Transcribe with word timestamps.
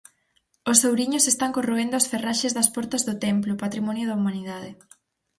Os 0.71 0.79
ouriños 0.89 1.29
están 1.33 1.51
corroendo 1.57 1.95
as 1.97 2.09
ferraxes 2.11 2.55
das 2.57 2.71
portas 2.75 3.05
do 3.07 3.15
templo, 3.25 3.59
patrimonio 3.63 4.05
da 4.07 4.17
Humanidade. 4.19 4.71